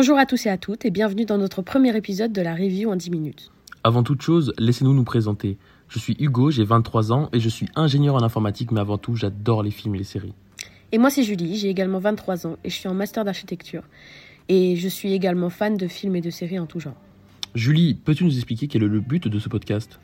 [0.00, 2.88] Bonjour à tous et à toutes et bienvenue dans notre premier épisode de la review
[2.88, 3.50] en 10 minutes.
[3.82, 5.58] Avant toute chose, laissez-nous nous présenter.
[5.88, 9.16] Je suis Hugo, j'ai 23 ans et je suis ingénieur en informatique, mais avant tout,
[9.16, 10.34] j'adore les films et les séries.
[10.92, 13.82] Et moi c'est Julie, j'ai également 23 ans et je suis en master d'architecture.
[14.48, 16.94] Et je suis également fan de films et de séries en tout genre.
[17.56, 19.98] Julie, peux-tu nous expliquer quel est le but de ce podcast?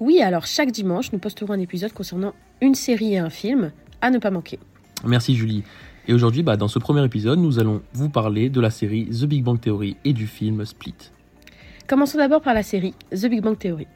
[0.00, 3.70] Oui, alors chaque dimanche, nous posterons un épisode concernant une série et un film
[4.00, 4.58] à ne pas manquer.
[5.04, 5.62] Merci Julie.
[6.08, 9.24] Et aujourd'hui, bah, dans ce premier épisode, nous allons vous parler de la série The
[9.24, 10.94] Big Bang Theory et du film Split.
[11.86, 13.86] Commençons d'abord par la série The Big Bang Theory.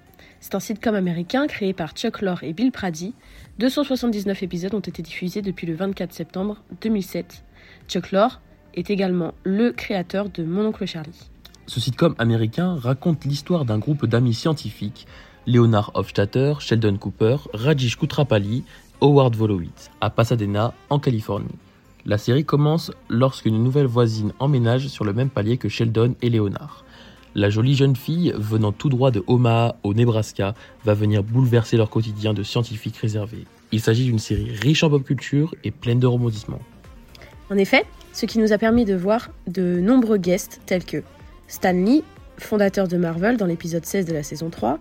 [0.41, 3.15] C'est un sitcom américain créé par Chuck Lorre et Bill Prady.
[3.59, 7.45] 279 épisodes ont été diffusés depuis le 24 septembre 2007.
[7.89, 8.43] Chuck Lorre
[8.75, 11.31] est également le créateur de Mon oncle Charlie.
[11.67, 15.07] Ce sitcom américain raconte l'histoire d'un groupe d'amis scientifiques,
[15.47, 18.65] Leonard Hofstadter, Sheldon Cooper, Rajesh Kutrapali,
[19.01, 21.49] Howard Wolowitz, à Pasadena, en Californie.
[22.07, 26.85] La série commence lorsqu'une nouvelle voisine emménage sur le même palier que Sheldon et Leonard.
[27.35, 31.89] La jolie jeune fille, venant tout droit de Omaha au Nebraska, va venir bouleverser leur
[31.89, 33.47] quotidien de scientifiques réservés.
[33.73, 36.61] Il s'agit d'une série riche en pop culture et pleine de rebondissements.
[37.51, 41.03] En effet, ce qui nous a permis de voir de nombreux guests tels que
[41.49, 42.05] Stan Lee,
[42.37, 44.79] fondateur de Marvel dans l'épisode 16 de la saison 3,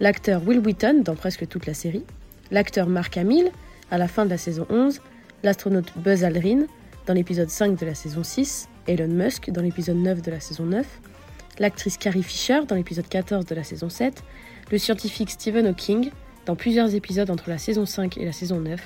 [0.00, 2.04] l'acteur Will Wheaton dans presque toute la série,
[2.50, 3.50] l'acteur Mark Hamill
[3.90, 5.00] à la fin de la saison 11,
[5.44, 6.64] l'astronaute Buzz Aldrin
[7.06, 10.64] dans l'épisode 5 de la saison 6, Elon Musk dans l'épisode 9 de la saison
[10.64, 10.86] 9,
[11.58, 14.24] l'actrice Carrie Fisher dans l'épisode 14 de la saison 7,
[14.72, 16.10] le scientifique Stephen Hawking
[16.46, 18.80] dans plusieurs épisodes entre la saison 5 et la saison 9,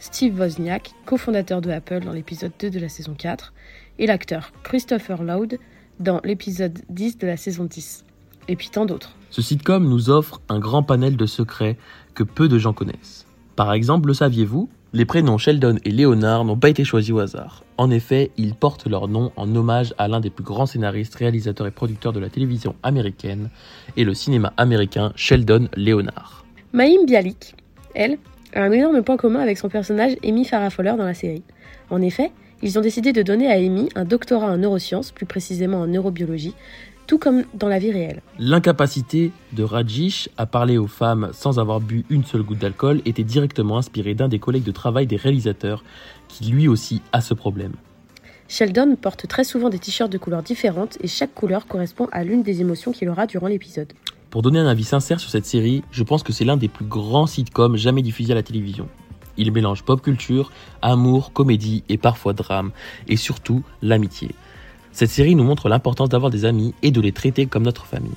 [0.00, 3.54] Steve Wozniak, cofondateur de Apple dans l'épisode 2 de la saison 4,
[3.98, 5.58] et l'acteur Christopher Loud
[5.98, 8.04] dans l'épisode 10 de la saison 10,
[8.48, 9.16] et puis tant d'autres.
[9.30, 11.78] Ce sitcom nous offre un grand panel de secrets
[12.14, 13.24] que peu de gens connaissent.
[13.56, 14.68] Par exemple, le saviez-vous?
[14.94, 17.64] Les prénoms Sheldon et Leonard n'ont pas été choisis au hasard.
[17.78, 21.66] En effet, ils portent leur nom en hommage à l'un des plus grands scénaristes, réalisateurs
[21.66, 23.48] et producteurs de la télévision américaine
[23.96, 26.44] et le cinéma américain, Sheldon Leonard.
[26.74, 27.54] Maïm Bialik,
[27.94, 28.18] elle,
[28.54, 31.42] a un énorme point commun avec son personnage Amy Farrah Fowler dans la série.
[31.88, 35.80] En effet, ils ont décidé de donner à Amy un doctorat en neurosciences, plus précisément
[35.80, 36.54] en neurobiologie,
[37.06, 38.22] tout comme dans la vie réelle.
[38.38, 43.24] L'incapacité de Rajish à parler aux femmes sans avoir bu une seule goutte d'alcool était
[43.24, 45.84] directement inspirée d'un des collègues de travail des réalisateurs
[46.28, 47.72] qui lui aussi a ce problème.
[48.48, 52.42] Sheldon porte très souvent des t-shirts de couleurs différentes et chaque couleur correspond à l'une
[52.42, 53.92] des émotions qu'il aura durant l'épisode.
[54.28, 56.84] Pour donner un avis sincère sur cette série, je pense que c'est l'un des plus
[56.84, 58.88] grands sitcoms jamais diffusés à la télévision.
[59.36, 60.52] Il mélange pop culture,
[60.82, 62.72] amour, comédie et parfois drame,
[63.08, 64.30] et surtout l'amitié.
[64.92, 68.12] Cette série nous montre l'importance d'avoir des amis et de les traiter comme notre famille.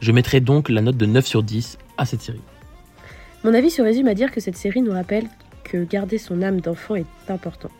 [0.00, 2.40] Je mettrai donc la note de 9 sur 10 à cette série.
[3.44, 5.26] Mon avis se résume à dire que cette série nous rappelle
[5.64, 7.70] que garder son âme d'enfant est important.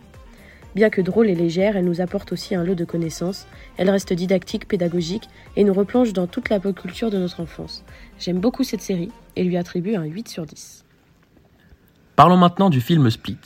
[0.74, 4.12] Bien que drôle et légère, elle nous apporte aussi un lot de connaissances, elle reste
[4.12, 7.84] didactique, pédagogique et nous replonge dans toute la pop culture de notre enfance.
[8.18, 10.84] J'aime beaucoup cette série et lui attribue un 8 sur 10.
[12.16, 13.38] Parlons maintenant du film Split.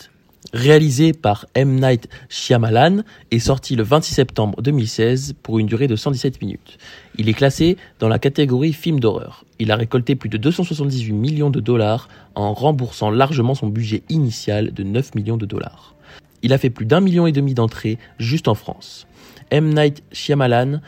[0.52, 1.80] Réalisé par M.
[1.80, 6.78] Night Shyamalan et sorti le 26 septembre 2016 pour une durée de 117 minutes.
[7.18, 9.44] Il est classé dans la catégorie film d'horreur.
[9.58, 14.72] Il a récolté plus de 278 millions de dollars en remboursant largement son budget initial
[14.72, 15.94] de 9 millions de dollars.
[16.42, 19.06] Il a fait plus d'un million et demi d'entrées juste en France.
[19.50, 19.74] M.
[19.74, 20.80] Night Shyamalan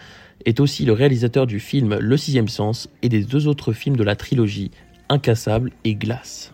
[0.45, 4.05] est aussi le réalisateur du film Le Sixième Sens et des deux autres films de
[4.05, 4.71] la trilogie
[5.09, 6.53] Incassable et Glace.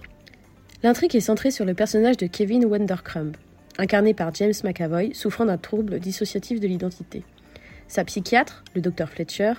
[0.84, 3.38] L'intrigue est centrée sur le personnage de Kevin Wendercrumb,
[3.78, 7.24] incarné par James McAvoy, souffrant d'un trouble dissociatif de l'identité.
[7.88, 9.54] Sa psychiatre, le docteur Fletcher,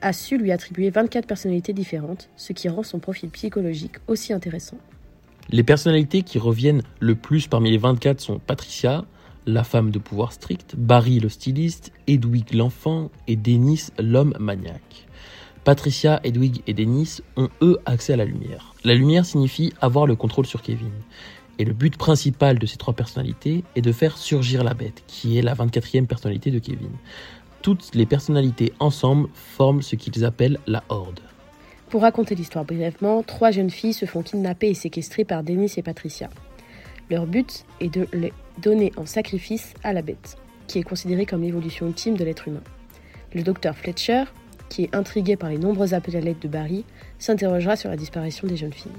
[0.00, 4.78] a su lui attribuer 24 personnalités différentes, ce qui rend son profil psychologique aussi intéressant.
[5.50, 9.04] Les personnalités qui reviennent le plus parmi les 24 sont Patricia,
[9.44, 15.09] la femme de pouvoir strict, Barry le styliste, Edwig l'enfant et Dennis l'homme maniaque.
[15.64, 18.74] Patricia, Edwig et Dennis ont eux accès à la lumière.
[18.82, 20.92] La lumière signifie avoir le contrôle sur Kevin.
[21.58, 25.36] Et le but principal de ces trois personnalités est de faire surgir la bête, qui
[25.36, 26.92] est la 24e personnalité de Kevin.
[27.60, 31.20] Toutes les personnalités ensemble forment ce qu'ils appellent la Horde.
[31.90, 35.82] Pour raconter l'histoire brièvement, trois jeunes filles se font kidnapper et séquestrer par Dennis et
[35.82, 36.30] Patricia.
[37.10, 41.42] Leur but est de les donner en sacrifice à la bête, qui est considérée comme
[41.42, 42.62] l'évolution ultime de l'être humain.
[43.34, 44.24] Le docteur Fletcher,
[44.70, 46.84] qui est intrigué par les nombreux appels à l'aide de Barry,
[47.18, 48.92] s'interrogera sur la disparition des jeunes filles.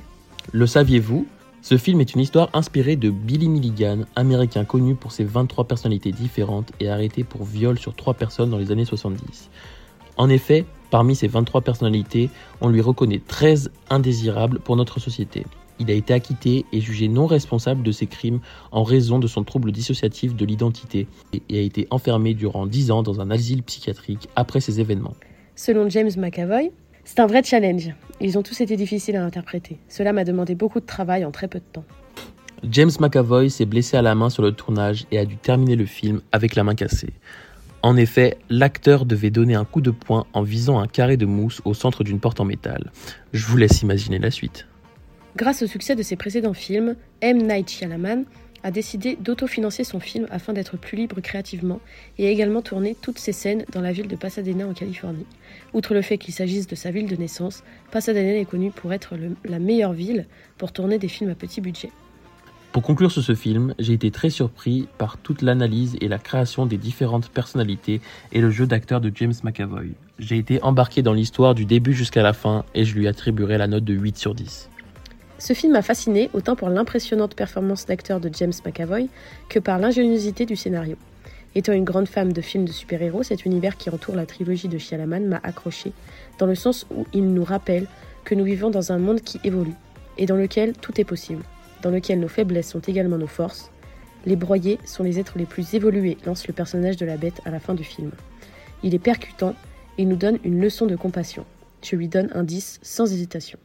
[0.52, 1.26] Le saviez-vous?
[1.64, 6.12] Ce film est une histoire inspirée de Billy Milligan, américain connu pour ses 23 personnalités
[6.12, 9.50] différentes et arrêté pour viol sur trois personnes dans les années 70.
[10.18, 12.30] En effet, parmi ces 23 personnalités,
[12.62, 15.46] on lui reconnaît 13 indésirables pour notre société.
[15.80, 18.40] Il a été acquitté et jugé non responsable de ses crimes
[18.72, 23.04] en raison de son trouble dissociatif de l'identité et a été enfermé durant 10 ans
[23.04, 25.16] dans un asile psychiatrique après ces événements.
[25.56, 26.72] Selon James McAvoy,
[27.04, 27.94] c'est un vrai challenge.
[28.20, 29.80] Ils ont tous été difficiles à interpréter.
[29.90, 31.86] Cela m'a demandé beaucoup de travail en très peu de temps.
[32.64, 35.86] James McAvoy s'est blessé à la main sur le tournage et a dû terminer le
[35.86, 37.14] film avec la main cassée.
[37.82, 41.62] En effet, l'acteur devait donner un coup de poing en visant un carré de mousse
[41.66, 42.92] au centre d'une porte en métal.
[43.34, 44.68] Je vous laisse imaginer la suite.
[45.36, 47.42] Grâce au succès de ses précédents films, M.
[47.48, 48.26] Night Shyamalan
[48.64, 51.80] a décidé d'autofinancer son film afin d'être plus libre créativement
[52.18, 55.26] et a également tourné toutes ses scènes dans la ville de Pasadena en Californie.
[55.74, 59.16] Outre le fait qu'il s'agisse de sa ville de naissance, Pasadena est connue pour être
[59.46, 60.28] la meilleure ville
[60.58, 61.90] pour tourner des films à petit budget.
[62.72, 66.66] Pour conclure sur ce film, j'ai été très surpris par toute l'analyse et la création
[66.66, 68.00] des différentes personnalités
[68.32, 69.92] et le jeu d'acteur de James McAvoy.
[70.20, 73.68] J'ai été embarqué dans l'histoire du début jusqu'à la fin et je lui attribuerai la
[73.68, 74.71] note de 8 sur 10.
[75.42, 79.08] Ce film m'a fasciné autant pour l'impressionnante performance d'acteur de James McAvoy
[79.50, 80.98] que par l'ingéniosité du scénario.
[81.56, 84.78] Étant une grande femme de films de super-héros, cet univers qui entoure la trilogie de
[84.78, 85.94] Shyamalan m'a accroché,
[86.38, 87.88] dans le sens où il nous rappelle
[88.24, 89.74] que nous vivons dans un monde qui évolue,
[90.20, 91.44] et dans lequel tout est possible
[91.82, 93.72] dans lequel nos faiblesses sont également nos forces.
[94.28, 97.50] Les broyés sont les êtres les plus évolués, lance le personnage de la bête à
[97.50, 98.12] la fin du film.
[98.84, 99.56] Il est percutant
[99.98, 101.46] et nous donne une leçon de compassion.
[101.82, 103.58] Je lui donne un 10 sans hésitation.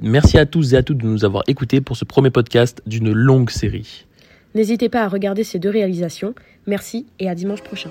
[0.00, 3.12] Merci à tous et à toutes de nous avoir écoutés pour ce premier podcast d'une
[3.12, 4.06] longue série.
[4.54, 6.34] N'hésitez pas à regarder ces deux réalisations.
[6.66, 7.90] Merci et à dimanche prochain.